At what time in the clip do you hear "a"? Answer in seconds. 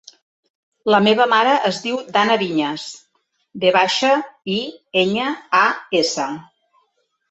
5.63-5.65